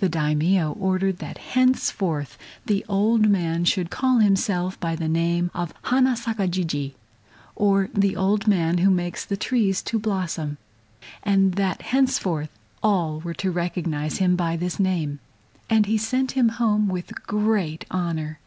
The 0.00 0.08
Daimio 0.08 0.72
ordered 0.72 1.18
that 1.20 1.38
henceforth 1.38 2.36
the 2.66 2.84
old 2.88 3.28
man 3.28 3.64
should 3.64 3.90
call 3.90 4.18
himself 4.18 4.74
by 4.80 4.96
the 4.96 5.06
name 5.08 5.52
of 5.54 5.72
Hana 5.84 6.16
Saka 6.16 6.48
Jijii, 6.48 6.94
or 7.54 7.88
"The 7.94 8.16
Old 8.16 8.48
Man 8.48 8.78
who 8.78 8.90
makes 8.90 9.24
the 9.24 9.36
Trees 9.36 9.80
to 9.82 10.00
Blossom," 10.00 10.58
and 11.22 11.52
that 11.54 11.82
henceforth 11.82 12.50
all 12.82 13.20
were 13.20 13.34
to 13.34 13.52
recognize 13.52 14.16
him 14.16 14.34
by 14.34 14.56
this 14.56 14.80
name, 14.80 15.20
and 15.70 15.86
he 15.86 15.96
sent 15.96 16.32
him 16.32 16.48
home 16.48 16.88
with 16.88 17.14
great 17.28 17.84
honor. 17.88 18.40